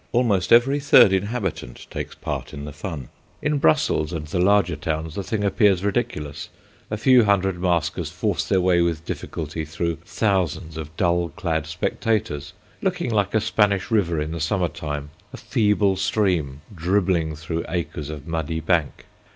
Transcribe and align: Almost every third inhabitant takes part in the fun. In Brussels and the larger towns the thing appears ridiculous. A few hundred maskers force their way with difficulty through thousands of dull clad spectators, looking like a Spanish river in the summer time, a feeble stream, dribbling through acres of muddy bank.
Almost 0.13 0.51
every 0.51 0.79
third 0.79 1.13
inhabitant 1.13 1.85
takes 1.91 2.15
part 2.15 2.55
in 2.55 2.65
the 2.65 2.73
fun. 2.73 3.09
In 3.39 3.59
Brussels 3.59 4.11
and 4.13 4.25
the 4.25 4.39
larger 4.39 4.75
towns 4.75 5.13
the 5.13 5.21
thing 5.21 5.43
appears 5.43 5.83
ridiculous. 5.83 6.49
A 6.89 6.97
few 6.97 7.25
hundred 7.25 7.61
maskers 7.61 8.09
force 8.09 8.43
their 8.49 8.61
way 8.61 8.81
with 8.81 9.05
difficulty 9.05 9.63
through 9.63 9.97
thousands 10.03 10.75
of 10.75 10.97
dull 10.97 11.29
clad 11.29 11.67
spectators, 11.67 12.53
looking 12.81 13.11
like 13.11 13.35
a 13.35 13.39
Spanish 13.39 13.91
river 13.91 14.19
in 14.19 14.31
the 14.31 14.39
summer 14.41 14.69
time, 14.69 15.11
a 15.33 15.37
feeble 15.37 15.95
stream, 15.95 16.61
dribbling 16.73 17.35
through 17.35 17.63
acres 17.69 18.09
of 18.09 18.25
muddy 18.25 18.59
bank. 18.59 19.05